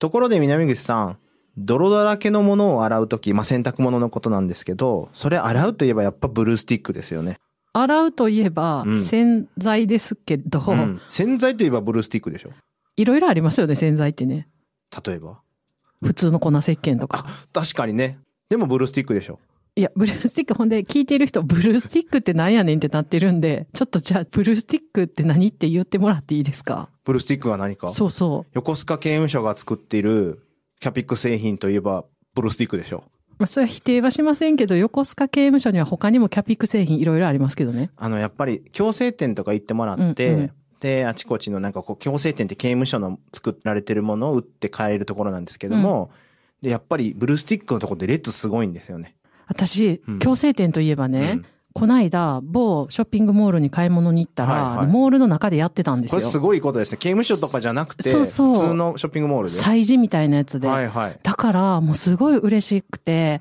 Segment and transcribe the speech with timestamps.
[0.00, 1.18] ところで南口さん、
[1.56, 7.38] 泥だらけのものを洗うとき、まあ、洗濯物のことなんですけど、それ洗うといえばやっぱブルースティックですよね。
[7.72, 11.00] 洗うといえばうん洗剤ですけど、うん。
[11.08, 12.50] 洗剤といえばブルースティックでしょ
[12.96, 14.48] いろいろありますよね、洗剤ってね。
[15.06, 15.40] 例えば？
[16.02, 17.26] 普通の粉石鹸とか。
[17.52, 18.18] 確かにね。
[18.48, 19.38] でもブルースティックでしょ
[19.76, 26.88] いや、ブルースティック、ほんで、聞いてる人、ブルースティックってなんやねんってなってるんで、ちょっとじゃあ、ブルースティックって何って言ってもらっていいですか？
[27.04, 27.88] ブルースティックは何か？
[27.88, 30.46] そうそ横須賀刑務所が作っている
[30.80, 33.10] キャピック製品といえばブルースティックでしょう。
[33.38, 37.90] まあ、それは否定はしませんけど、横須賀刑務所には他にもキャピック製品いろいろありますけどね。
[37.96, 46.10] あの、やっぱり強制店とか行ってもらって、うんうんで、あちこちのなんかこう、強制店って刑務所の作られてるものを売って買えるところなんですけども、
[46.62, 49.14] で、やっぱりブルースティックのところで列すごいんですよね。
[49.50, 56.20] 私うん、強制店といえばね、うんこないだ、某ショッピングモールに買い物に行ったら、はいはいモールの中でやってたんですよ。
[56.20, 56.98] これすごいことですね。
[56.98, 59.54] 刑務所とかじゃなくて、そうそう普通のショッピングモールで。
[59.54, 60.66] 催事みたいなやつで。
[60.66, 61.18] はいはい。
[61.22, 63.40] だから、もうすごい嬉しくて、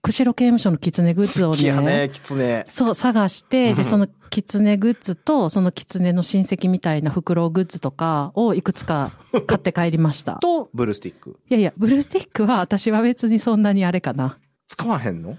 [0.00, 2.64] 釧路刑務所の狐グッズをねね、、キツネ。
[2.66, 9.12] そう、探して、 で、うんその狐グッズと、その狐の親戚みたいな袋グッズとかをいくつか
[9.46, 10.36] 買って帰りました。
[10.40, 11.38] と、ブルースティック。
[11.50, 14.38] いやいや、ブルースティックは私は別にそんなにあれかな。
[14.68, 15.36] 使わへんの？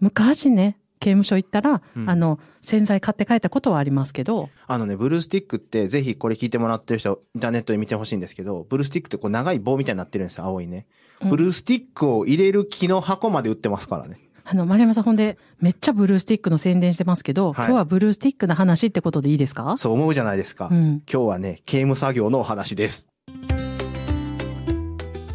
[0.00, 10.86] 昔ね、刑務所行ったら、うんあの、洗剤買って帰ったことはありますけど、あのね、ブルースティックって、ぜひこれ聞いてもらってる人、インターネットで見てほしいんですけど、ブルースティックってこう長い棒みたいになってるんですよ、青いね。
[11.22, 14.20] うんブルースティックを入れる木の箱まで売ってますからね。
[14.44, 19.76] あの、丸山さんほんで、めっちゃブルースティックの宣伝してますけど、はい今日はブルースティックの話ってことでいいですか？
[19.78, 20.68] そう思うじゃないですか。
[20.70, 21.02] うん。
[21.12, 23.08] 今日はね、刑務作業のお話です。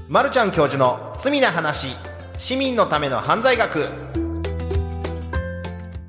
[0.07, 1.89] まるちゃん教授の罪な話、
[2.37, 4.12] 市民のための犯罪学。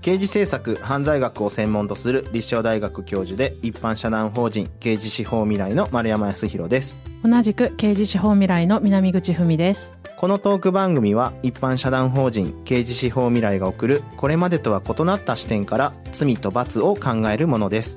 [0.05, 7.01] 刑事政策犯罪学を専門とする立正大学教授で一般社団法人刑事司法未来の丸山康弘です。
[7.25, 9.97] 同じく刑事司法未来の南口文です。
[10.19, 17.97] このトーク番組は一般社団法人刑事司法未来が送るこれまでとは異なった視点から罪と罰を考えるものです。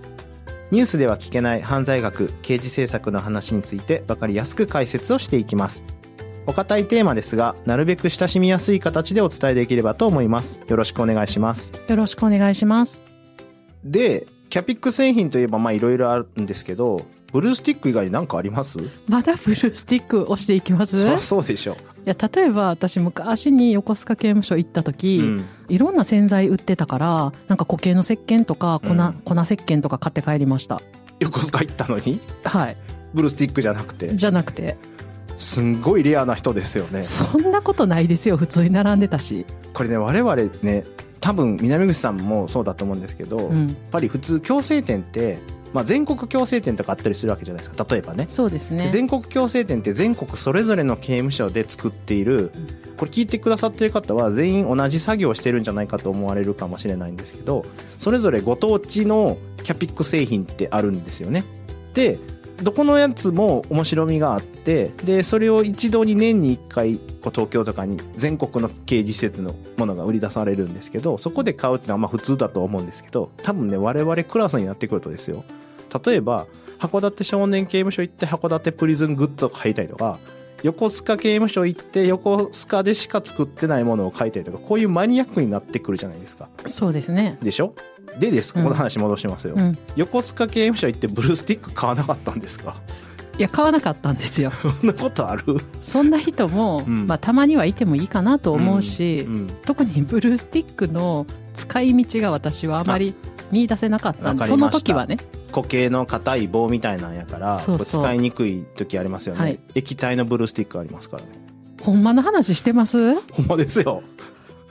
[0.72, 5.84] ニュースでは聞けない犯罪学、刑事政策の話について分かりやすく解説をしていきます。
[6.48, 10.62] お堅いテーマですが、なるべく親しみやすい形でお伝えできればと思います。
[10.66, 11.74] よろしくお願いします。
[11.88, 13.04] よろしくお願いします。
[13.84, 18.80] で、キャピック製品といえばまあいろいろあるんですけど、ブルースティック以外に何かあります？
[19.10, 20.96] まだブルースティック押していきます？
[20.96, 21.76] いそそうでしょ。
[22.06, 25.46] や、例えば私昔に横須賀刑務所行った時、うん。
[25.68, 30.82] いろんな洗剤売ってたから、なんか固形の石鹸とか粉、うん粉石鹸とか買って帰りました。
[31.20, 32.22] 横須賀行ったのに？
[32.46, 32.78] はい。
[33.14, 34.16] ブルースティックじゃなくて。
[34.16, 34.78] じゃなくて、
[35.38, 37.04] すんごいレアな人ですよね。
[37.04, 38.38] そんなことないですよ。
[38.38, 39.46] 普通に並んでたし。
[39.74, 40.84] これね、我々ね、
[41.20, 43.78] 多分南口さんもそうだと思うんですけど、やっうん。
[43.92, 45.38] ぱり普通強制店って、
[45.74, 47.86] まあ全国強制店とかあったりするわけじゃないですか。
[47.90, 48.26] 例えばね。
[48.30, 48.90] そうですね。
[48.92, 52.52] 全国強制店って全国それぞれの刑務所で作っている、
[52.96, 57.66] これ聞いてくださってる方は全員同じ作業をしてるんじゃないかと思われるかもしれないんですけど、
[58.00, 61.44] それぞれご当地のキャピック製品ってあるんですよね。
[61.94, 62.18] で、
[62.62, 75.44] どこのやつも面白みがあって、で、それを一度に年に1回、こう東京とかに全国の刑事施設のものが売り出されるんですけど、そこで買うっていうのはまあ普通だと思うんですけど、多分ね、我々クラスになってくるとですよ。
[76.06, 76.48] 例えば、
[76.80, 80.20] 函館少年刑務所行って函館プリズングッズを買いたいとか、
[80.68, 86.50] 横須賀刑務所行って横須賀でしか作ってないものを買いたいとか、こういうマニアックになってくるじゃないですか。
[86.66, 87.38] そうですね。
[87.42, 87.74] でしょ？
[88.20, 89.54] でです、ここの話戻しますよ。
[89.56, 89.78] うん。
[89.96, 92.76] 横須賀刑務所行ってブルースティック買わなかったんですか？
[93.38, 94.52] いや、買わなかったんですよ。
[94.60, 95.44] そんなことある？
[95.82, 103.16] そんな人も、うんまあ、たまにはいてもいいかなと思うし、うん特にブルースティックの使い道が私はあまり
[103.52, 105.18] 見出せなかったんで、その時はね。
[105.52, 111.30] 固形の硬い棒みたいなんやから、そうそう使いにくい時ありますよね、はい液体のブルースティックありますからね。
[111.82, 113.16] ほんまの話してます？
[113.32, 114.04] ほんまですよ。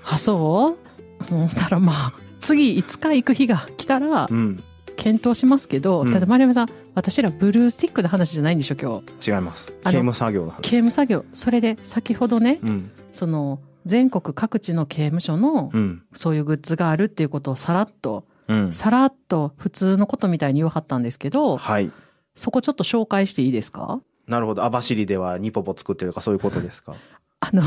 [0.05, 0.77] あ、そ
[1.21, 1.25] う？
[1.25, 4.63] ほんならまあ、次いつか行く日が来たらう、ん。
[4.97, 9.31] 検討しますけど、うんただ丸山さん、私らブルースティックの話じゃないんでしょ、今日。
[9.31, 9.73] 違います。
[9.85, 10.63] あの刑務作業の話。
[10.63, 11.25] 刑務作業。
[11.35, 12.91] それで、先ほどね、うん。
[13.13, 16.03] その、全国各地の刑務所の、うん。
[16.15, 18.73] そういうグッズがあるっていうことをさらっと、うん。
[18.73, 21.91] さらっと普通のことみたいに言わはったんですけど、はい。
[22.35, 24.01] そこちょっと紹介していいですか？
[24.27, 24.65] なるほど。
[24.65, 26.95] 網走ではニポポ作ってるとかそういうことですか？
[27.41, 27.63] あの、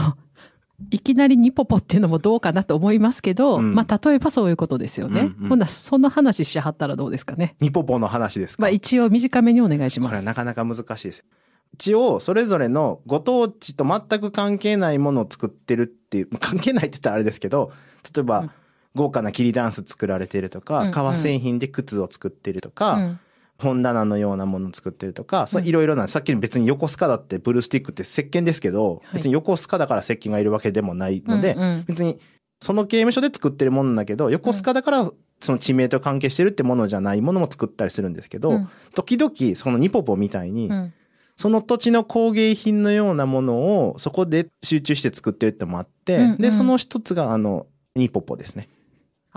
[0.91, 5.21] いきなりニポポっていうのもどうかなと思いますけど、うんまあ、例えばそういうことですよね。
[5.21, 7.55] うんうんほんなら、その話しはったらどうですかね？
[7.59, 8.61] ニポポの話ですか？
[8.61, 10.25] まあ、一応短めにお願いしこれはます。
[10.25, 11.25] なかなか難しいです。
[11.73, 17.71] 一応、それぞれのご当地と全く関係ないものを作ってるっていう、関係ないって言ったらあれですけど、
[18.15, 18.51] 例えば、うん
[18.99, 23.19] 豪華な切りダンス作られてるとか、革製品で靴を作ってるとか、うん。
[23.57, 25.67] 本棚のようなものを作ってるとか、そううん。
[25.67, 29.15] いろいろな、さっきの別に横須賀だってブルースティックって石鹸ですけど、はい。
[29.15, 31.55] 別に横須賀だから石鹸がいるわけでもないので、
[31.87, 32.19] 別に
[32.61, 35.11] その刑務所で作ってるものだけど、横須賀だから
[35.41, 38.69] その地名と関係してるってものじゃないものも作ったりするんですけど、うん。
[38.95, 40.93] 時々そのニポポみたいに、うん。
[41.35, 43.55] その土地の工芸品のようなもの
[43.87, 48.67] をそこで集中して作ってるってのもあって、で、その一つがあの、ニポポですね。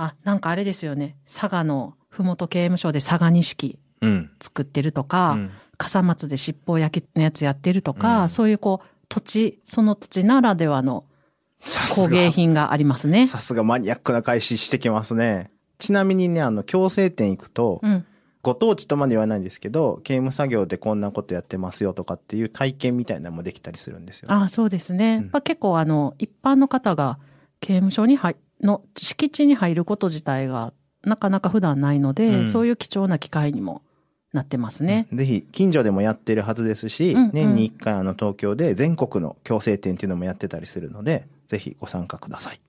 [0.02, 1.16] あ、なんかあれですよね。
[1.25, 4.31] 佐賀のふもと刑務所で佐賀錦うん。
[4.40, 11.06] 作ってるとか、うん笠松で尻尾焼きのやつやってるとか、うんそういうこう、土地、その土地ならではの
[11.96, 13.26] 工芸が、品がありますね。
[13.26, 15.50] さすがマニアックな開始してきますね。
[15.78, 18.05] ちなみにね、あの、強制店行くと、うん。
[18.43, 24.32] ご当地とまで言わないんですけど、刑務作業でこんなことやってますよとかっていう体験みたいなのもできたりするんですよ。
[24.32, 25.20] あそうですね。
[25.22, 27.19] うんまあ、結構あの、一般の方が
[27.60, 30.73] 刑務所に入、の敷地に入ること自体が
[31.05, 33.82] なかなか普段ないので、うんそういう貴重な機会にも
[34.32, 35.09] なってますね。
[35.12, 42.61] ぜひ、近所でもやってるはずですし、うんうん年に一回あの東京で全国の強制店っていうのもやってたりするので、ぜひご参加ください。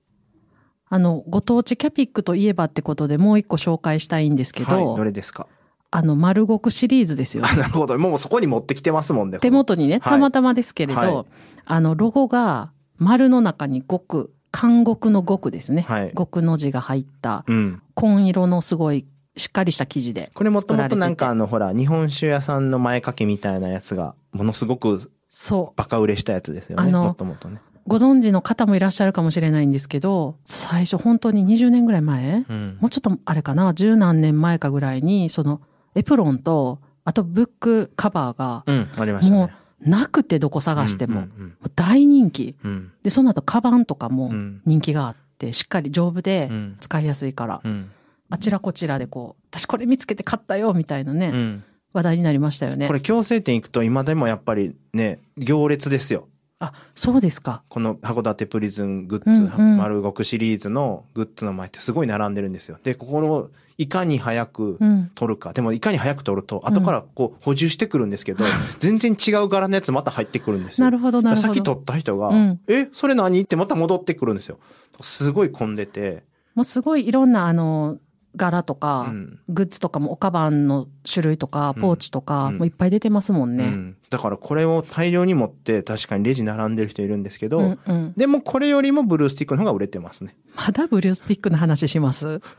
[0.88, 5.46] あの、ご当地キャピックといえばってことでもう一個紹介したいんですけど、はい、どれですか？
[5.90, 7.44] あの、丸極シリーズですよ。
[7.46, 7.96] あ なるほど。
[7.98, 9.38] もうそこに持ってきてますもんね。
[9.38, 11.24] 手元にね、はいたまたまですけれど、はい
[11.66, 15.82] あの、ロゴが丸の中に極、監獄の極ですね。
[15.82, 17.82] はい極の字が入った、うん。
[17.94, 19.06] 紺色のすごい
[19.36, 25.76] しっかりした生地でこれもともとなんかあの、ほら、日本酒屋さんの前掛けみたいなやつが、ものすごくそう。
[25.76, 26.92] バカ売れしたやつですよね。
[26.92, 27.60] もともとね。
[27.86, 32.78] ご存知の方もいらっしゃるかもしれないんですけど、最初本当に20年ぐらい前、うん。
[32.80, 35.60] もうちょっとあれかな、十何年前かぐらいに、その
[35.96, 39.54] エプロンと、あとブックカバーがうん、ありましたね。
[39.80, 41.28] なくてどこ探しても、
[41.74, 42.56] 大人気。
[43.02, 47.90] で、その後カバンとかもうん人気があって、しっかり丈夫でうん使いやすいから、うん。
[48.30, 51.64] あちらこちらでこう、私これ見つけて買ったよ、みたいなね、うん。
[51.92, 52.92] 話題になりましたよねこ。
[52.92, 56.28] れ強制店行くと今でもやっぱりね、行列ですよ。
[56.60, 57.62] あ、そうですか。
[57.68, 62.78] この函館プリズングッズ、うんうん丸極シリーズのグッズの前ってすごい並んでるんですよ。
[62.82, 65.10] で、ここをいかに早くうん。
[65.14, 65.52] 取るか。
[65.52, 68.44] でもいかに早く取ると、後からこう補充してくるんですけど、
[68.78, 70.84] 全然違う柄のやつまた入ってくるんですよ。
[70.84, 71.46] なるほど、なるほど。
[71.46, 73.40] さっき取った人が、うんえ、それ何？
[73.40, 74.58] ってまた戻ってくるんですよ。
[75.00, 76.22] すごい混んでて、
[76.54, 77.98] もうすごいいろんなあの、
[78.36, 83.64] 柄とか、うんグッズとかもおカバンの種類とか、うんポーチとか、うんもういっぱい出てますもんね。
[83.64, 90.36] うんだからこれを大量に持って確かにレジ並んでる人いるんですけど、うんうんでもこれよりもブルースティックの方が売れてますね。
[90.56, 92.40] まだブルースティックの話します？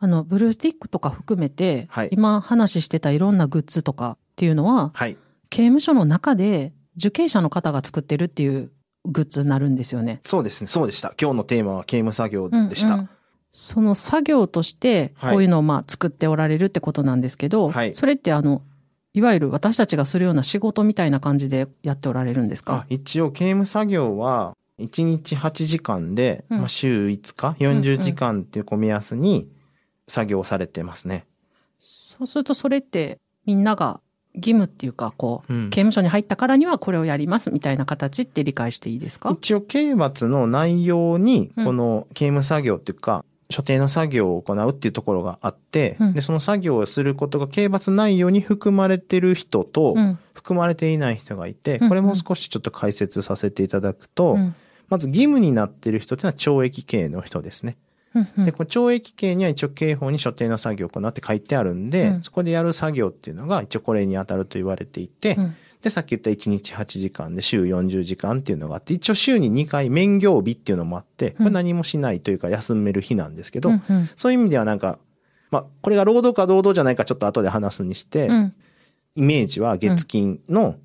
[0.00, 5.16] あの、ブルースティックとか含めて、はい今話してたいろんなグッズとかっていうのは、はい。
[5.50, 8.70] 刑務所の中で受刑者の方が作ってるっていう
[9.06, 10.20] グッズになるんですよね。
[10.24, 10.68] そうですね。
[10.68, 11.14] そうでした。
[11.20, 12.94] 今日のテーマは刑務作業でした。
[12.94, 13.08] うんうん
[13.60, 15.32] その作業として、はい。
[15.32, 17.94] こういうのをまあ作っておられるってことなんですけど、はい。
[17.94, 18.62] それってあの、
[19.14, 26.58] いわゆる私たちがするような仕事みたいな感じでやっておられるんですあか一応刑務作業は1日8時間で、うん。
[26.60, 29.48] まあ、週5日？40時間っていう目安に
[30.06, 31.26] 作業されてますね。
[31.80, 34.00] そうするとそれってみんなが
[34.34, 35.70] 義務っていうか、こう、うん。
[35.70, 39.30] 刑務所に入ったからにはこれをやりますみたいな形って理解していいですか？
[39.32, 41.64] 一応刑罰の内容にうん。
[41.64, 46.12] この刑務作業っていうか、所定の作業を行うっていうところがあって、うん。
[46.12, 50.18] でその作業をすることが刑罰内容に含まれてる人と、うん。
[50.34, 51.88] 含まれていない人がいて、うん。
[51.88, 54.54] これも少しちょっと解説させていただくと、うん。
[54.88, 57.76] まず義務になっている人っていうのは懲役刑の人ですね。
[58.36, 62.22] で、この懲役刑には一応刑法に所定の作業を行うって書いてあるんで、うん。
[62.22, 74.10] そこでやる作業っていうのが一応これに当たると言われていて、うんで、さっき言った1日8時間で週40時間っていうのがあって、一応週に2回免業日っていうのもあって、これ何もしないというか休める日なんですけど、うんうん。
[74.16, 74.98] そういう意味ではなんか、
[75.50, 78.54] まあ、これが労働か労働じゃないかちょっと後で話すにして、うん。
[79.14, 80.76] イメージは月金の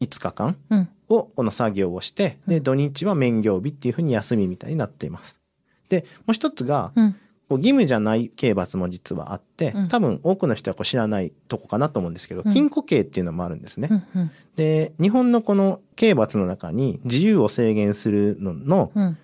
[0.00, 0.88] 5日間うん。
[1.08, 5.40] をこの作業をして、で、土日は免業日っていうふうに休みみたいになっています。
[5.88, 7.16] で、もう一つが、うん
[7.48, 9.88] こう義務じゃない刑罰も実はあって、うん。
[9.88, 12.52] 多分多くの人はこう知らないとこかなと思うんですけど、うん。
[12.52, 13.88] 禁錮刑っていうのもあるんですね。
[13.90, 14.20] うん。
[14.22, 19.18] うんで、日本のこの刑罰の中に自由を制限するののうん。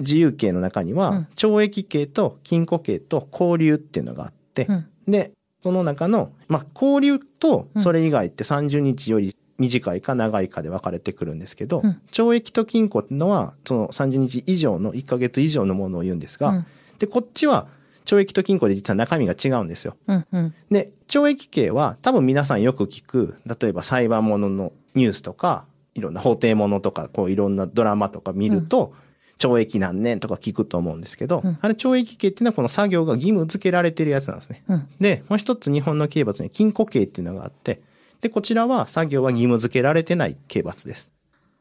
[0.00, 1.26] 自由刑の中には、うん。
[1.34, 4.86] 懲役刑と禁錮刑と拘留っていうのがあって、うん。
[5.06, 5.32] で、
[5.62, 7.82] その中の、まあ、拘留とうん。
[7.82, 12.00] それ以外って30日より短いか長いかで分かれてくるんですけど、うん。
[12.12, 16.66] 懲役と禁錮っていうのは、その30日以上の1ヶ月以上のものを言うんですが、うん
[16.98, 17.68] で、こっちは
[18.04, 19.96] 懲役と禁錮で実は中身が違うんですよ。
[20.06, 25.64] うんうんで、懲役刑は多分皆さんよく聞く、例えば裁判物のニュースとか、
[25.94, 28.94] いろんな法廷物とか、こういろんなドラマとか見ると、
[29.38, 34.62] 懲役何年とか聞くと思うんですけど、うんあれ懲役刑っていうのはこの作業が義務付けられてるやつなんですね。
[34.68, 34.88] うん。
[35.00, 37.80] で、もう一つ日本の刑罰に禁錮刑っていうのがあって、
[38.20, 41.10] で、こちらは作業は義務付けられてない刑罰です。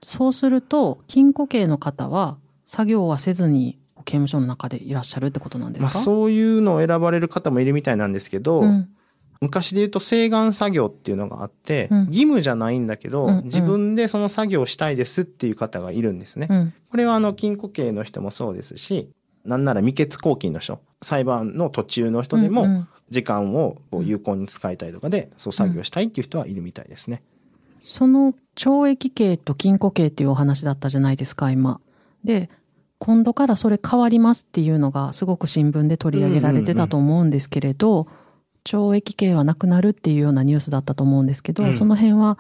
[0.02, 3.78] そうすると、禁錮刑の方は、作業はせずに
[4.08, 8.90] 刑務所の中でいらっしゃるってことなんですまあか、そういうのを選ばれる方もいるみたいなんですけど、うん。
[9.42, 16.48] 昔で言うと請願作業っていうのがあって、うん義務じゃないんだけど、うんうん自分でその作業をしたいですっていう方がいるんですね。
[16.50, 16.74] うん。
[16.90, 19.12] これはあの、禁錮刑の人もそうですし、
[19.44, 27.24] なんなら未決抗禁の人、裁判の途中の人でも、時間をこう有効に使いたいとかで、そう作業したいっていう人はいるみたいですね。
[27.80, 31.80] その懲役刑と禁錮刑っていうお話だったじゃないですか、今。
[32.24, 32.50] で、
[33.00, 38.08] 今度からそれ変わりますっていうのがすごく新聞で取り上げられてたと思うんですけれど、
[38.66, 42.38] 懲役刑はなくなるっていうようなニュースだったと思うんですけど、うんその辺は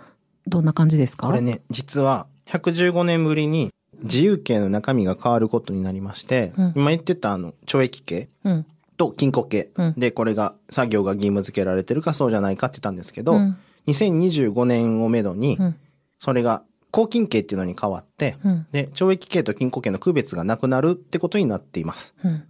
[0.47, 1.27] どんな感じですか？
[1.27, 3.71] これね、実は115年ぶりに
[4.03, 8.65] 自由刑の中身が変わることになりまして、うん今言ってたあの、懲役刑うん。
[8.97, 13.57] と禁錮刑、うんで、これが作業が義務付けられてるかそうじゃないかって言ったんですけど、うん。
[13.87, 15.75] 2025年をめどにう、ん。
[16.17, 16.63] それが
[16.97, 18.65] 公禁刑っていうのに変わって、うん。
[18.71, 22.15] で、懲役刑と禁錮刑の区別がなくなるってことになっています。
[22.25, 22.43] うん。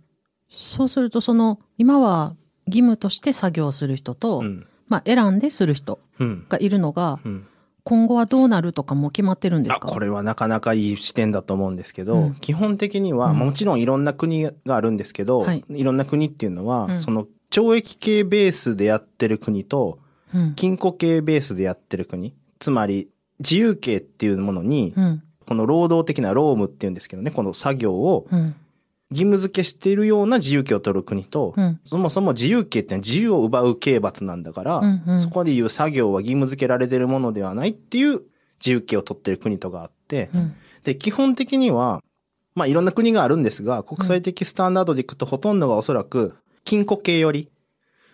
[0.49, 2.33] そうすると、その、今は
[2.65, 4.65] 義務として作業する人と、うん。
[4.87, 6.45] まあ選んでする人うん。
[6.47, 7.45] がいるのが、うん。
[7.83, 19.99] 今後はどうなるとかも決まってるんですあ、かこれはなかなかいい視点だと思うんですけど、うん基本的には、うんもちろんいろんな国があるんですけど、はいい、ろんな国っていうのは、うんその懲役刑ベースでやってる国と、
[20.33, 20.53] うん。
[20.55, 25.23] 禁錮刑ベースでやってる国、つまり自由刑っていうものに、うん。
[25.45, 28.55] この労働的な労務っていうんですけどね、この作業をうん。
[29.09, 31.79] 義務付けしているような自由刑を取る国と、うん。
[31.85, 38.23] そもそも自由刑って自由を奪う刑罰なんだから、うんうんそこでいう作業は義務付けられているものではないっていう
[38.59, 40.55] 自由刑を取ってる国とかあって、うん。
[40.83, 42.03] で、基本的には、
[42.53, 47.49] まあいろんな国があるんですが、国際的スタンダードでいくとほとんどがおそらく、禁錮刑より、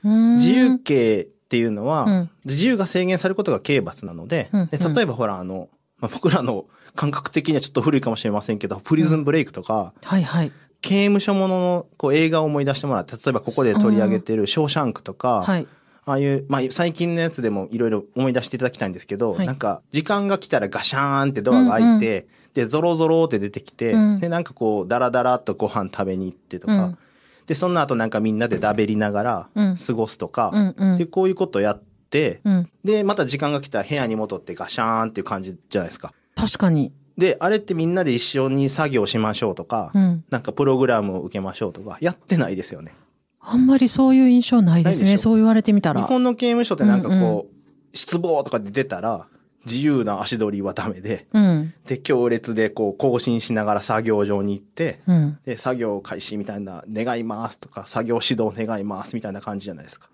[0.04, 2.30] うん自由刑っていうのは、うん。
[2.46, 4.68] 自由が制限されることが刑罰なので、うん。
[4.70, 5.70] で例えばほら、あの、
[6.00, 10.52] まあ、僕らの感覚的にはちょっと古いかもしれませんけど、プリズンブレイクとか、はいはい。
[10.82, 15.68] 刑務所もののこう映画を思い出してもらって、例えばここで取り上げてるショーシャンクとか、はい。
[16.06, 19.46] ああいう、まあ、最近のやつでもいろいろ思い出していただきたいんですけど、はい。
[19.46, 24.20] なんか、時間が来たらガシャーンってドアが開いて、で、ゾロゾロって出てきて、うん。
[24.20, 26.98] で、なんかこう、ダラダラっとご飯食べに行ってとか、うん
[27.46, 32.70] で、その後なんかみんなでだべりながらうん過ごすとか、うんうんで、こういうことやって、うん。
[32.84, 36.14] で、また時間が来たら部屋に戻ってガシャーンっていう感じじゃないですか。
[36.36, 36.92] 確かに。
[37.18, 40.24] で、あれってみんなで一緒に作業しましょうとか、うん。
[40.30, 42.94] なんかプログラムを受けましょうとか、やってないですよね。
[43.40, 45.18] あんまりそういう印象ないですね。
[45.18, 46.02] そう言われてみたら。
[46.02, 47.46] 日本の刑務所ってなんかこう、うんう
[47.94, 49.28] 失望とかで出たら、
[49.66, 51.74] 自由な足取りはダメで、うん。
[51.86, 55.40] で、強烈でこう、更新しながら作業場に行って、うん。
[55.46, 60.10] で、作業開始みたいな、願いますとか、作業指導願いますみたいな感じじゃないですか。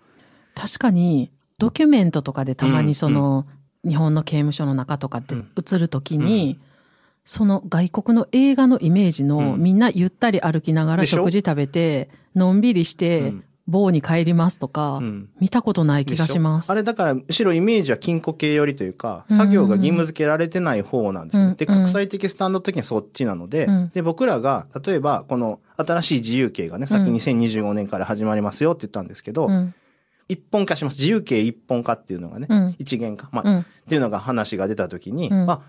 [0.54, 3.46] 確かに、ドキュメントとかでたまにその、
[3.84, 6.58] 日本の刑務所の中とかってうん映るときに、
[7.24, 16.70] その外国の映画のイメージの、うんみんなゆったり歩きながら食事食べて、のんびりして、うん棒に帰りますとか、うん見たことない気がします。
[16.70, 21.54] あれだから、むしろイメージは禁錮系よりというか、うん作業が義務付けられてない方なんですね。
[21.56, 29.74] で、うんうん国際的スタンド的にはそっちなので、うんで、僕らが、例えば、この新しい自由刑がね、さっきうん2025年から始まりますよって言ったんですけど、うん。
[30.28, 30.94] 一本化します。
[30.98, 33.28] 自由刑一本化っていうのがね、うん一元化。
[33.32, 33.58] まあ、うん。
[33.60, 35.62] っていうのが話が出たときに、うんあ、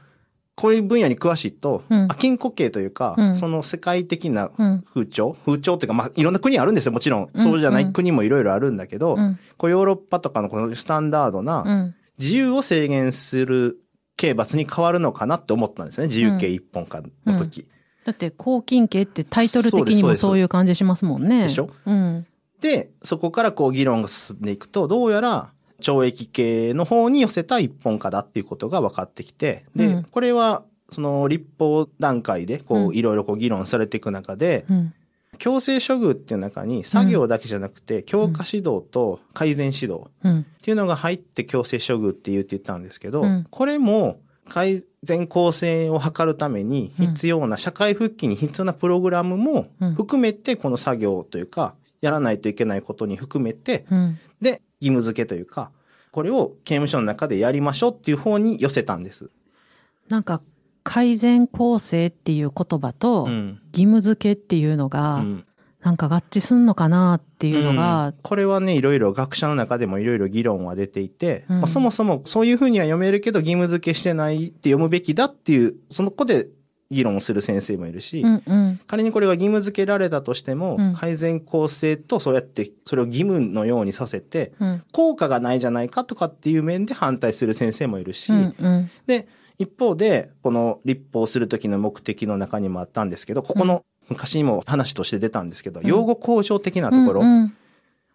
[0.56, 4.84] こういう分野に詳しいと、うんあ禁錮刑というか、うんその世界的なうん。
[4.94, 7.30] 風潮、風潮っていうか、まあ、いろんな国あるんですよ、もちろん。
[7.36, 9.40] そうじゃない国もいろいろあるんだけど、うん。
[9.58, 11.44] こうヨーロッパとかのこのスタンダードう。
[11.44, 13.80] なん自由を制限する
[14.18, 16.08] 刑罰に変わるのかなって思ったんですね。
[16.08, 17.66] 自由刑一本化の時。
[18.06, 21.44] だって、抗菌刑ってタイトル的にもそういう感じしますもんね。
[21.44, 21.70] でしょ？
[21.86, 22.28] うん。
[22.60, 34.94] で、そこからこう議論が進んでいくと、どうやら懲役刑の方に寄せた一本化だっていうことが分かってきて、で、うんこれは、その立法段階で、こういろいろこう議論されていく中で、うん。
[35.38, 40.40] 強制処遇っていう中に作業だけじゃなくて、強化指導と改善指導うん。
[40.42, 54.20] っていうのが入って強制処遇って言うって言ったんですけど、うんこれも改善構成を図るために必要な社会復帰に必要なプログラムもうん含めてこの作業というか、やらないといけないことに含めて、うん。
[54.42, 55.72] で、義務付けというか、
[56.12, 59.30] これを刑務所の中でやりましょうっていう方に寄せたんです。
[60.10, 60.42] なんか、
[60.84, 63.62] 改善構成っていう言葉と、うん。
[63.72, 65.46] 義務付けっていうのが、うん
[65.82, 76.48] なんか合致すんのかなっていうのうがん、これはね、いろいろ学者の中でもいろいろ議論は出ていて、うんまあ、そもそもそういうふうには読めるけど義務付けしてないって読むべきだっていう、その子で
[76.92, 78.80] 議論をする先生もいるし、うんうん。
[78.86, 84.84] 仮にこれが義務付けられたとしても、うん改善構成とそうやってそれを義務のようにさせて、うん。
[84.92, 88.92] 効果がないじゃないかとかっていう面で反対する先生もいるし、うんうん。
[89.08, 97.56] で、一方で、この立法するときの目的の中にもあったんですけど、ここの昔にも話として出たんですけど、ん養護向上的なところ、うん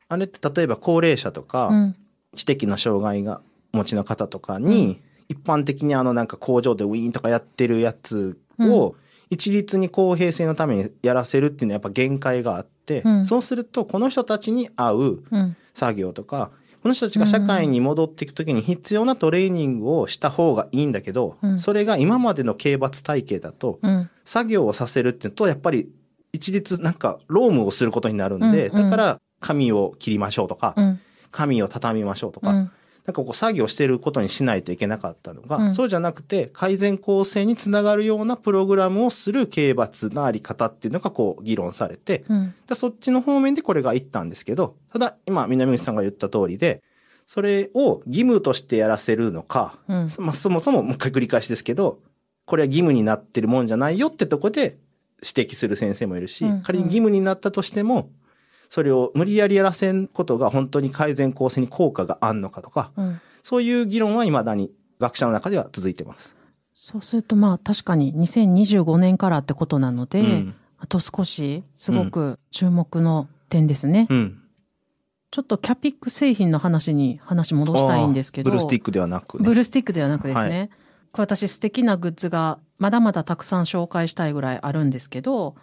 [0.08, 1.96] あれって例えば高齢者とか、うん。
[2.34, 3.40] 知的な障害が
[3.72, 8.96] お持ちの方とかに、一般的にあのなんか工場でウィーンとかやってるやつを、
[9.30, 15.56] 一律に公平性のためにやらせるっていうのはやっぱ限界があって、うんそうするとこの人たちに合ううん。
[15.74, 16.50] 作業とか、
[16.82, 24.10] この人たちが社会に戻っていくときに必要なトレーニングをした方がいいんだけど、うんそれが今までの刑罰体系だと、うん。
[24.24, 25.90] 作業をさせるっていうと、やっぱり
[26.32, 31.00] 一律なんか労務をすることになるんで、うんうんだから髪を切りましょうとか、うん。
[31.30, 32.70] 髪を畳みましょうとか、うん。
[33.06, 42.54] なんかこう作業してることにしないといけなかったのが、うんそうじゃなくて改善構成につながるようなプログラムをする刑罰のあり方っていうのがこう議論されて、うん。
[42.66, 46.82] でそっちの方面でこれがいったんですけど、ただ今南口さんが言った通りで、
[47.26, 50.10] それを義務としてやらせるのか、うん。
[50.18, 52.00] まあそもそももう一回繰り返しですけど、
[52.44, 54.78] これは義務になってるもんじゃないよってとこで
[55.22, 58.10] 指摘する先生もいるし、うん仮に義務になったとしても、
[58.68, 63.20] それを無理やりやらせんことが本当に改善構成に効果があんのかとか、うん。
[63.42, 66.34] そういう議論は未だに学者の中では続いてます。
[66.72, 70.54] そうするとまあ確かに2025年からってことなので、うん。
[70.78, 74.06] あと少しすごく注目の点ですね。
[74.10, 74.42] うん。
[75.30, 78.50] ちょっとキャピック製品の話に話戻したいんですけど。
[78.50, 79.44] ブルースティックではなくね。
[79.44, 80.60] ブルースティックではなくですね。
[80.60, 80.66] は
[81.12, 85.56] これ私素敵なグッズがまだまだたくさん紹介したいぐらいあるんですけど、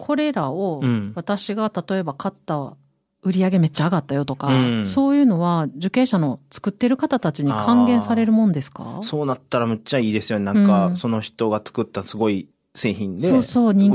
[0.00, 1.12] これらをうん。
[1.14, 2.74] 私が例えば買った
[3.22, 4.86] 売り上げめっちゃ上がったよとか、うん。
[4.86, 9.00] そういうのは受刑者の作ってる方たちに還元されるもんですか？
[9.02, 10.46] そうなったらむっちゃいいですよね。
[10.46, 10.96] なんか、うん。
[10.96, 13.42] その人が作ったすごい製品で、売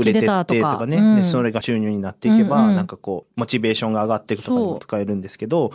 [0.04, 1.16] れてってとかね、うん。
[1.16, 2.76] で、それが収入になっていけば、うんうん。
[2.76, 5.72] なんかこう、モチベーションが上がっていくとかにも使えるんですけど、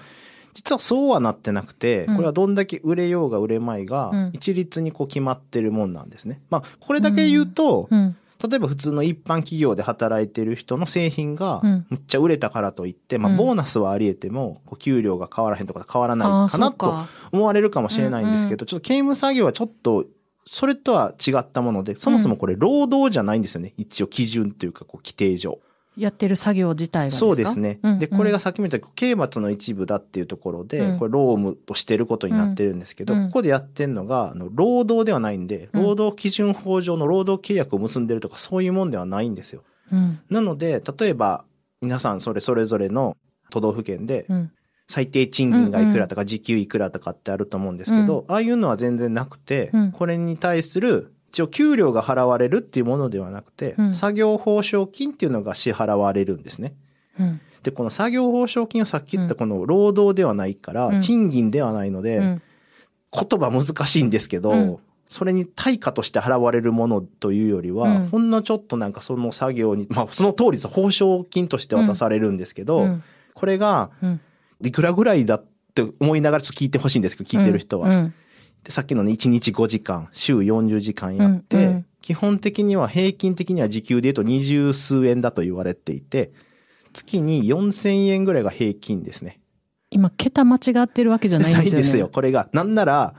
[0.53, 2.15] 実はそうはなってなくて、うん。
[2.15, 4.29] これはどんだけ売れようが売れまいが、うん。
[4.31, 6.39] 一律にこう決まってるもんなんですね。
[6.49, 8.15] まあ、これだけ言うと、うん。
[8.47, 16.93] 例えば普通の一般企業で働いてる人の製品がうん、むっちゃ売れたからといって、まあ、うんボーナスはあり得ても、こう給料が変わらへんとか変わらあないあ、かなと。
[17.31, 20.05] 思われるかもしれないんですけど、ちょっと刑務作業はちょっと、
[20.47, 23.73] それとは違ったもので、そもそもこれ労働じゃないんですよね。
[23.77, 25.59] 一応基準というか、こう規定上。
[25.97, 27.19] やってる作業自体がですか？
[27.19, 27.79] そうですね。
[27.83, 30.99] うんで、これがさっきも言った刑罰の一部だっていうところで、うん。
[30.99, 33.25] これ労務としてることになってるんですけど、うん。
[33.27, 35.83] ここでやってんのが、あの、労働ではないんで、うん。
[35.83, 39.63] 労働基準法上の労働契約を結んでるとか、そういうもんではないんですよ。
[39.91, 40.19] うん。
[40.29, 41.43] なので、例えば、
[41.81, 43.17] 皆さんそれそれぞれの
[43.49, 44.51] 都道府県で、うん。
[44.87, 49.91] 最低賃金がいくらとか時給いくらとかってあると思うんですけど、ああいうのは全然なくて、うん。
[49.91, 56.73] これに対する一応給料が払われるっていうものではなくて、うん作業報奨金っていうのが支払われるんですね。
[57.17, 57.41] うん。
[57.63, 62.41] で、この作業報奨金はさっき言ったこの労働ではないから、うん賃金ではないので、うん。
[63.13, 70.67] 言葉難しいんですけど、うんそれに対価として払われるものというよりは、うんほんのちょっとなんかその作業に、まあその通りです。
[70.67, 74.19] 報奨金として渡されるんですけど、うんこれがうん。
[74.63, 78.11] いくらぐらいだって思いながらちょっと聞いてほしいんですけど、聞いてる人は。
[78.61, 78.65] うん。
[78.65, 86.31] でさっきのね、1日5時間、週40時間やって、うんうん基本的には平均的には時給で言うと二十数円だと言われていて、
[86.93, 89.39] 月に4000円ぐらいが平均ですね。
[89.91, 91.71] 今、桁間違ってるわけじゃないんですよね。
[91.73, 92.09] ないですよ。
[92.09, 92.49] これが。
[92.53, 93.15] なんなら、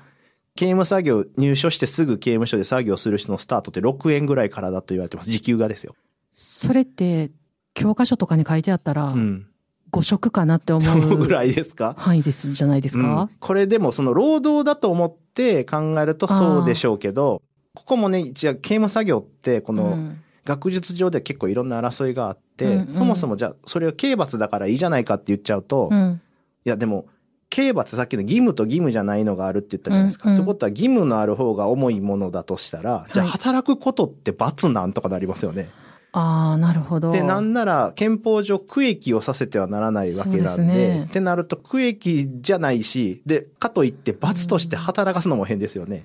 [0.56, 5.30] 刑務作業、入所してすぐ刑務所で作業する人のスタートって6円ぐらいからだと言われてます。
[5.30, 5.94] 時給がですよ。
[6.32, 7.30] それって、
[7.74, 9.46] 教科書とかに書いてあったらう、ん。
[9.92, 11.94] 5色かなって思うぐらいですか？
[11.98, 13.04] 範囲です、じゃないですうん。
[13.04, 17.42] か、これでもその労働だと思って考えるとそうでしょうけど、
[17.74, 20.18] ここもね、一応刑務作業って、このうん。
[20.44, 22.92] 学術上では結構いろんな争いがあって、うんうん。
[22.92, 26.20] そもそもじゃあそれを刑罰だからいいじゃないかって言っちゃうと、いうん。
[26.64, 27.06] やでも、
[27.48, 30.30] 刑罰さっきの義務と義務じゃないのがあるって言ったじゃないですか。
[30.30, 30.36] うん。
[30.36, 30.42] うん。
[30.42, 33.32] ってことは義務のある方が重いものだとしたら、じゃあはい。
[33.32, 35.70] 働くことって罰なんとかなりますよね。
[35.70, 37.10] ああ、なるほど。
[37.10, 46.04] で、なんなら憲法上区域をさせてはならないわけなんで、すねってなると区域じゃないし、で、かといって罰として働かすのも変ですよね。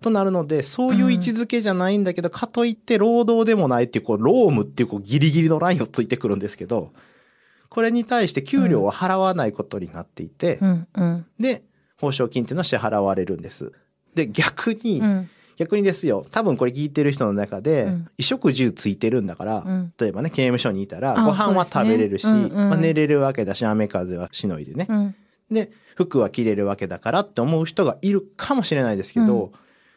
[0.00, 6.92] となるので、そういう位置づけじゃないんだけど、かといって労働でもないっていう、こう、労務っていう、こう、ギリギリのラインをついてくるんですけど、
[7.70, 11.26] これに対して給料は払わないことになっていて、うん、うん。
[11.40, 11.62] で、
[11.98, 13.72] 報奨金っていうのは支払われるんです。
[14.14, 15.30] で、逆に、うん。
[15.56, 17.90] 逆にですよ、多分これ聞いてる人の中で、うん。
[17.90, 19.92] 衣食住ついてるんだから、うん。
[19.98, 24.86] 例えばね、刑務所にいたら、あご飯は食べれるし、まあ、寝れるわけだし、雨風はしのいでね。
[24.88, 25.14] うん。
[25.50, 29.50] で、服は着れるわけだからって思う人がいるかもしれないですけど、うん。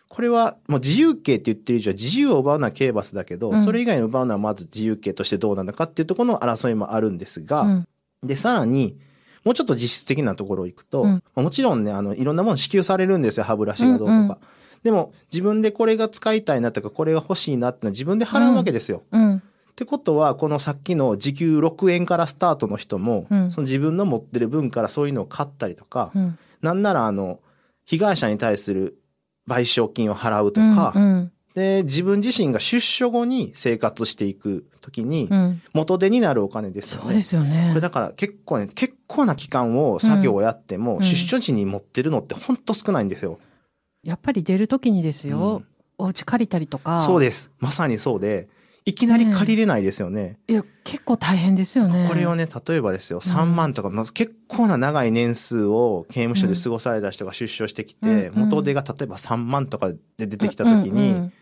[0.08, 3.64] これはもう自由刑って言ってる以上は自由を奪うのは刑罰だけど、うん。
[3.64, 7.88] それ以外に奪うのはまず自由刑としてどうなのかっていうところの争いもあるんですが、うん。
[8.24, 8.98] で、さらに、
[9.44, 14.38] もうちょっと実質的なところ行くと、もちろんね、あの、いろんなもの支給されるんですよ、歯ブラシがどうとか。
[14.84, 19.04] うんうんでも、自分でこれが使いたいなとか、これが欲しいなってのは自分で払うわけですよ。
[19.12, 19.36] うん。
[19.38, 19.42] っ
[19.76, 26.38] てことは、このさっきの時給6円からスタートの人も、うんその自分の持ってる分からそういうのを買ったりとか、うん。
[26.62, 27.40] なんならあの、
[27.86, 29.00] 被害者に対する
[29.48, 31.32] 賠償金を払うとか、うん。
[31.56, 35.62] で、自分自身が出所後に生活していくときにう、ん。
[35.74, 37.04] 元手になるお金ですよね。
[37.06, 37.68] そうですよね。
[37.70, 43.40] これだから結構ね、結構な期間を作業をやっても、うん出所時に持ってるのってほんと少ないんですよ。
[44.04, 45.66] やっぱり出るときにですよ、うん
[46.02, 47.02] お家借りたりとか。
[47.02, 47.52] そうです。
[47.60, 48.48] まさにそうで、
[48.86, 50.40] いきなり借りれないですよね。
[50.48, 52.08] いや、結構大変ですよね。
[52.08, 61.34] これをね、例えばですよ、3万とか、まあ結構な長い年数を刑務所で過ごされた人が出所してきて、うんうん元手が例えば3万とかで出てきた時に、うん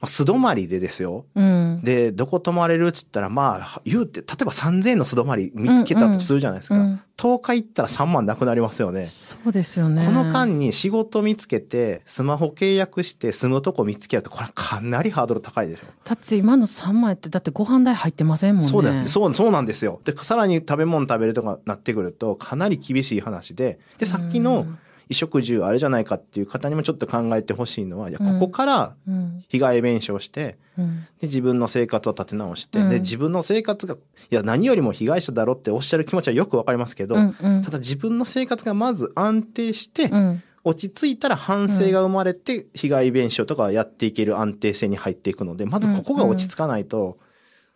[0.00, 1.26] まあ素泊まりでですよ。
[1.34, 1.80] うん。
[1.82, 6.76] で、どこ泊まれるっつったら、まあ、言うて、例えば3000円の素泊まり見つけたとするじゃないですか。
[6.76, 9.04] うん10日行ったら3万なくなりますよね。
[9.04, 10.06] そうですよね。
[10.06, 15.82] この間に仕事見つけて、スマホ契約して住むとこ見つけると、これかなりハードル高いでしょ。
[16.02, 18.70] だって今の3万円って、だってご飯代入ってませんもんね。
[18.70, 19.12] そうです。
[19.12, 20.00] そう、そうなんですよ。
[20.02, 24.78] で、さらに食べ物食べるとかなってくると、かなり厳しい話で、で、さっきのうん
[25.10, 29.44] 衣食住あれじゃないかっていう方にもちょっと考えてほしいのは、いや、うんここからうん。
[29.48, 31.00] 被害弁償して、うん。
[31.20, 33.98] で、自分の生活を立て直して、うんで、自分の生活が、い
[34.30, 37.36] や、何よりも被害者だろっておっしゃる気持ちはよくわかりますけど、うん。
[37.40, 40.42] うんただ自分の生活がまず安定して、うん。
[40.62, 47.18] 落ち着いたら反省が生まれて、被害弁償とかやっていける安定性に入っていくので、まずここが落ち着かないと、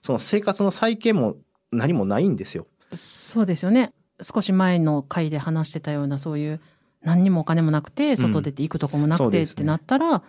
[0.02, 1.36] その生活の再建も
[1.72, 2.66] 何もないんですよ。
[2.92, 3.92] そうですよね。
[4.20, 6.60] 少し前の回で話してたような、そういう、
[7.04, 10.22] 何にもお金もなくて、外出て行くとこもなくてってなったら、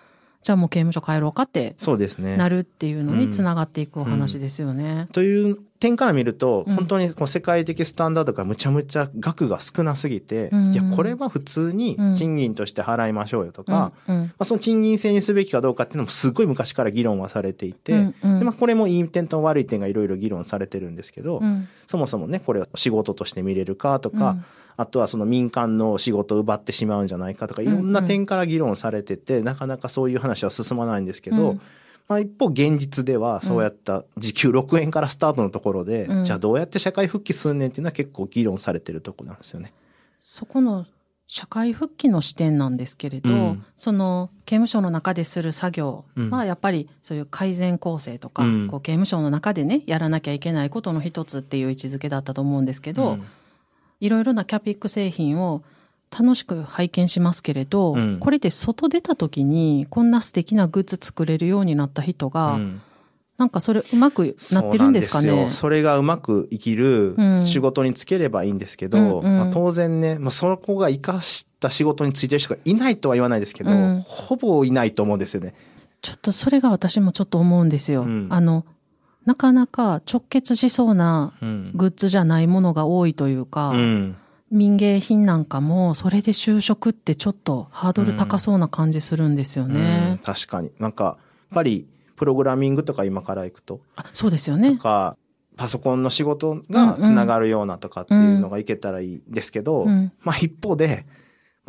[0.46, 2.38] じゃあもう刑務所帰ろうかってそうですね。
[2.38, 5.08] なるっていうのにつながっていくお話ですよね。
[5.12, 6.76] という点から見ると、うん。
[6.76, 10.72] 本当にこう世界的スタンダードがむちゃむちゃ額が少なすぎて、うん。
[10.72, 14.16] いや、これは普通に賃金として払いましょうよとか、うん。
[14.16, 14.24] うん。
[14.26, 18.16] まあ、その賃金制にすべきかどうかっていうのもすごい昔から議論はされていて、うん。
[18.24, 18.40] うん。
[18.40, 21.68] でまあ、これもいい点と悪い点がいろいろ議論されてるんですけど、うん。
[21.88, 24.46] そもそもね、これを仕事として見れるかとか、うん
[24.78, 31.62] あとはその民間の仕事を奪ってしまうんじゃないかとか、いろんな点から議論されてて、なかなかそういう話は進まないんですけど、うん。
[32.08, 36.26] まあ一方現実ではそうやった時給6円からスタートのところで、うん。
[36.26, 39.74] じゃあどうやって社会復帰すんねんっていうのは結構議論されてるところなんですよね。
[40.20, 40.86] そこの
[41.28, 43.66] 社会復帰の視点なんですけれど、うん。
[43.78, 46.30] その刑務所の中でする作業うん。
[46.30, 48.68] はやっぱりそういう改善構成とか、うん。
[48.68, 53.24] こう刑務所の中でねやらなきゃいけないことの一つっていう位置づけだったと思うんですけど、うん
[54.00, 55.64] いろいろなキャピック製品を
[56.18, 58.20] 楽しく拝見しますけれど、うん。
[58.20, 62.82] これで外出た時にこんな素敵なグッズ作れるようになった人が、うん。
[63.38, 65.50] なんかそれうまくなってるんですかね？
[65.52, 67.42] それがうまく生きるうん。
[67.42, 69.38] 仕事につければいいんですけど、うんうん。
[69.40, 74.04] まあ、当然ね、まあ、そこが活かした仕事についてる人がいないとは言わないですけど、うん。
[74.06, 75.54] ほぼいないと思うんですよね。
[76.02, 78.04] ちょっとそれが私もちょっと思うんですよ。
[78.04, 78.28] うん。
[78.30, 78.64] あの、
[79.26, 81.72] なかなか直結しそうなうん。
[81.74, 84.16] グッズじゃないものが多いというか、うん。
[84.52, 90.20] 民芸品なんかもそれで就職ってちょっとハードル高そうな感じするんですようんね。
[90.24, 90.72] 確かに。
[90.80, 91.16] なんか、やっ
[91.56, 94.78] ぱり、プログラミングとか今から行くと、あそうですよとね。
[94.78, 95.18] か、
[95.58, 101.06] パソコンの仕事がつながるようなとかっていうのがいけたらいいんですけど、うんまあ一方で、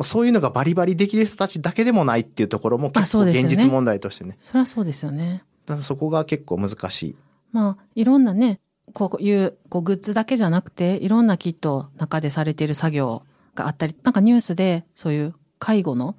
[0.01, 4.37] そういうのがバリバリできる人たちだけでもないっていうところもあ結構現実問題としてね。
[4.39, 5.43] そりゃそうですよね。
[5.65, 7.15] だそこが結構難しい。
[7.51, 8.59] まあ、いろんなね、
[8.93, 13.23] こういう、こう、グッズだけじゃなくて、いろんなきっと中でされている作業
[13.55, 16.15] があったり、なんかニュースで、そういう介護の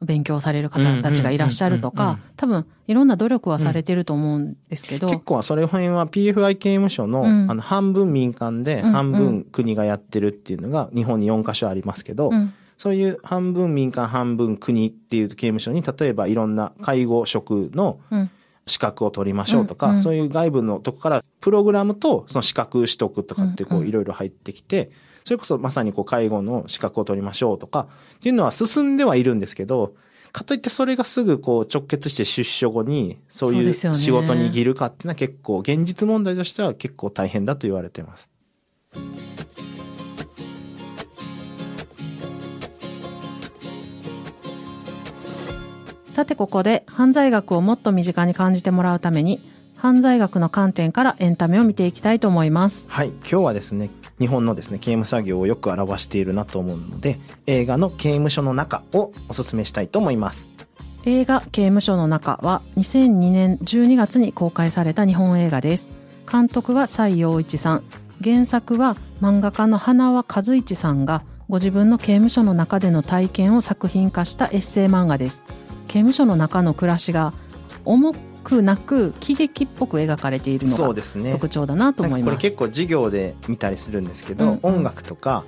[0.00, 7.50] 勉強される方たちがいらっしゃるとか、多分、いろんな努力はされてると思うんですけど、結構それ辺は PFI 刑務所の,、うん。
[7.50, 18.30] あの半分民間で半分国がやってるっていうのが日本に4カ所ありますけど、うん、そういう半分民間半分国っていう刑務所に例えばいろんな介護職のうん、
[18.66, 20.02] 資格を取りましょうとか、うんうん。
[20.02, 24.90] そういう外部のとこからプログラムとその資格取得とかってこういろいろ入ってきて、
[25.24, 29.94] それこそまさにこう介護の資格を取りましょうとかっていうのは進んではいるんですけど、
[30.32, 38.28] かといってそれがすぐこう直結して出所後にそういう仕事に握るかっていうのは結構現実問題としては結構大変だと言われています。
[46.12, 49.40] さてここで犯罪学をもっと身近に感じてもらうために
[49.78, 52.84] 犯罪学の観点からエンタメを見ていきたいと思います。
[52.86, 53.08] はい。
[53.08, 53.88] 今日はですね、
[54.20, 60.50] 日本のですね、刑務作業をよく表しているなと思うので、映画の刑務所の中をお勧めしたいと思います。
[61.06, 65.88] 映画刑務所の中は2002年12月に公開された日本映画です。
[66.30, 67.84] 監督は蔡陽一さん。
[68.22, 75.42] 原作は漫画家の花輪和一さんがご自分の刑務所の中での体験を作品化したエッセイ漫画です。
[75.92, 77.34] 刑務所の中の暮らしが
[77.84, 82.30] 重くなく喜劇っぽく描かれているのがそうですね特徴だなと思います。
[82.30, 85.44] これ結構授業で見たりするんですけど、うんうん音楽とか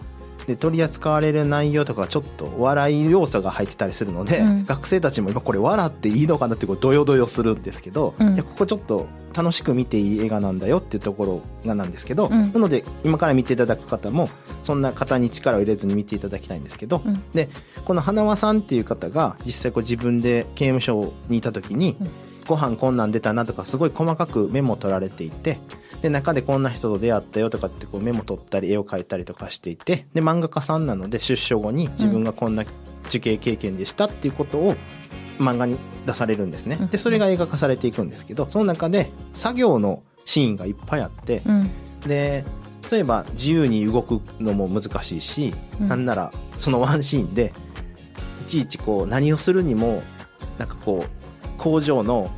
[0.47, 4.65] で取り扱われる内容とかちょっと笑い要素が入ってたりするので、うん。
[4.65, 8.35] 学生たちも今これ笑っていいのかなってこうドヨドヨするんですけど、うん。
[8.35, 12.53] いやここちょっと楽しく見ていい映画なんだよっていうところがなんですけど、うん。
[12.53, 14.29] なので今から見ていただく方も
[14.63, 17.23] そんな方に力を入れずに見ていただきたいんですけど、うん。
[17.33, 17.49] で
[17.85, 22.11] この花輪さんっていう方が実際こう自分で刑務所にいた時に、うん。
[22.47, 25.59] ご飯こんなん出たなとかすごい細かくメモ取られていて
[26.05, 32.67] で中でこんな人と出会ったよとかってこうメモ取ったり絵を描いたりとかしていてで漫画家さんなので出所後に自分がこんな
[33.07, 34.77] 受刑経験でしたっていうことを
[35.39, 36.77] 漫画に出されるんですね。
[36.79, 36.89] うん。
[36.89, 41.71] でそれが映画化されていくんですけどその中で作業のシーンがいっぱいあってうん。
[42.07, 42.45] で
[42.93, 45.89] 例えば自由に動くのも難しいし、うん。
[45.89, 47.55] なんならそのワンシーンで
[48.43, 50.03] いちいちこう何をするにも
[50.59, 52.31] なんかこう工場の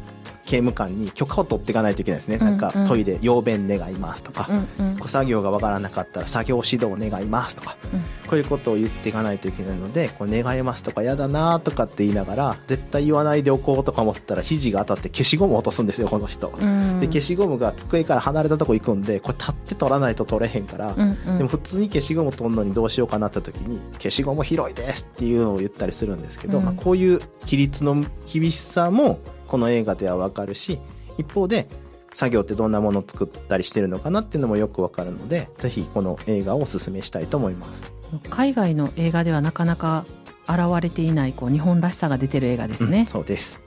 [0.46, 2.82] 刑務官に許可を取っていかないといけないですね、なんかうん。
[2.82, 4.46] うんトイレ用便願いますとか、
[4.78, 4.96] うんうん。
[5.08, 8.00] 作業がわからなかったら作業指導願いますとか、うん。
[8.28, 16.48] こういうことを言っていかないといけないのでこう願いますとか嫌だなとかって言いながら絶対言わないでおこうとか思ったら肘が当たって消しゴムを落とすんですよこの人。
[16.48, 17.00] うん。
[17.00, 21.38] で消しゴムが机から離れたとこ行くんでこれ立って取らないと取れへんから、うんうん。
[21.38, 26.64] でも普通に消しゴム取るのにどうしようかなって時に消しゴム広いですっていうのを言ったりするんですけど、うん。
[26.64, 30.78] まあ、こういう規律の厳しさもこの映画ではわかるし
[31.18, 31.68] 一方で
[32.12, 37.92] 作業ってどんなものを作ったりしてるのかなっていうのもよくわかるのでぜひこの映画をおすすめしたいと思います。
[38.30, 40.06] 海外の映画ではなかなか
[40.48, 43.60] 現れていないこう日本らしさが出てる映画ですうんね、そうです。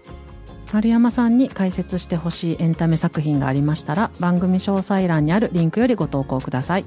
[0.71, 6.85] 丸山さんに解説してほしいエンタメ作品がありましたら番組詳細欄にあるリンクよりご投稿ください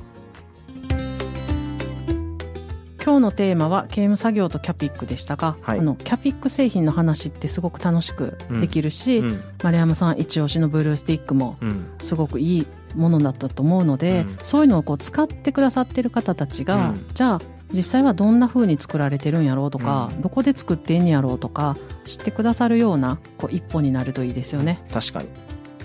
[3.02, 5.80] 今日のテーマは刑務作業とキャピックでしたが、はい。
[5.80, 9.42] あのキャピック製品の話ってすごく楽しくできるし、うん。
[9.62, 11.86] 丸山さん一押しのブルースティックもうん。
[12.00, 14.38] すごくいいものだったと思うので、うん。
[14.42, 17.06] そういうのをこう使ってくださってる方たちが、うん。
[17.12, 17.40] じゃあ
[17.72, 20.22] 実際はどんな風に作られてるんやろうとか、うん。
[20.22, 24.80] どこで作ってんやろうとか知ってくださるようなこう一歩になるといいですよね。
[24.92, 25.28] 確かに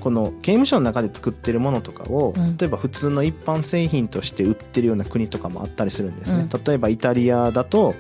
[0.08, 2.56] この刑務所の中で作ってるものとかを、うん。
[2.56, 6.64] 例えば普通の一般製品として売ってるような国とかもあったりするんですね、うん。
[6.64, 7.94] 例えばイタリアだと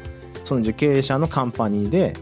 [0.45, 2.15] その受刑者のカンパニーで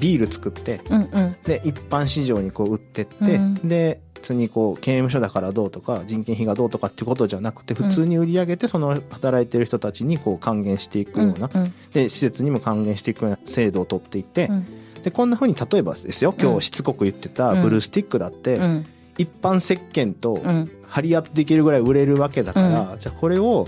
[0.00, 1.36] ビール作ってうんうん。
[1.44, 3.54] で一般市場にこう売ってって、うん。
[3.68, 14.66] で普通にこう刑務所だからどうとか人件費がどうとかっていうことじゃなくて普通に売り上げてその働いてる人たちにこう還元していくような、うんで施設にも還元していくような制度を取っていて、うん。
[15.02, 16.60] でこんな風に例えばですよ今うん。
[16.60, 18.86] 日しつこく言ってたうんブルースティックだって、うん
[19.18, 23.66] 一般石鹸とうん張り合っていけるぐらい売れるわけだから、じゃあこれを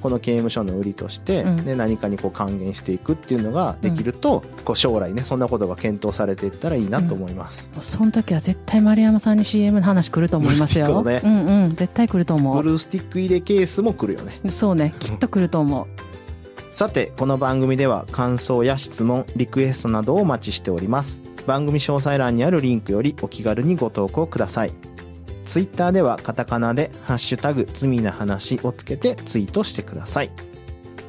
[0.00, 7.70] この刑務所の売りとして、うんで何かにこう還元していくっていうのができると、こう将来ねそんなことが検討されていったらいいなと思います。
[7.80, 11.02] その時は絶対丸山さんに CM の話来ると思いますよ。
[11.02, 14.38] ブルースティックうんうん絶対来ると思ブルースティック入れケースも来るよね。
[14.44, 14.50] う。
[14.50, 16.10] そうねきっと来ると思う。
[16.72, 24.72] さてこの番組では感想や質問リクエストなどをお待ちしております番組詳細欄にあるリンクよりお気軽にご投稿ください
[25.44, 30.30] ツイッターではカタカナで「ハッシュタグ罪な話」をつけてツイートしてください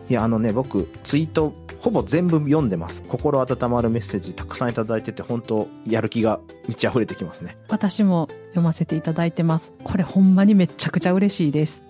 [0.09, 9.73] いやあのね僕ツイートほぼ全部読んでます心温まるメッセージたくさんいただいてて本当やる気が満ち溢れてきますね私も読ませていただいてます。
[9.83, 11.83] これほんまにめちゃくちゃ嬉しいです。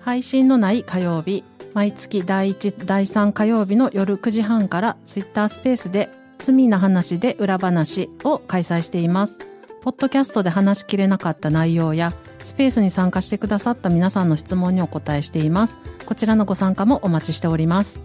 [0.00, 1.44] 配信のない火曜日、
[1.74, 6.10] 毎月第1、第3火曜日の夜9時半からツイッタースペースで
[6.42, 9.38] 罪な話で裏話を開催しています。
[9.82, 15.78] ポッドキャストで話しきれなかった内容やスペースに参加してくださった皆さんの質問にお答えしています。
[16.06, 18.00] こちらのご参加もお待ちしております。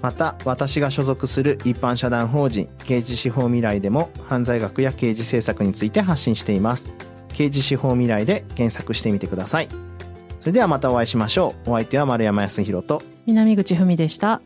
[0.00, 6.90] また私が所属する一般社団法人刑事司法未来でも犯罪学や刑事政策について発信しています
[7.32, 9.68] 刑事司法未来で検索してみてください
[10.40, 14.42] それではまたお会いしましょうお相手は丸山康弘と南口文でした。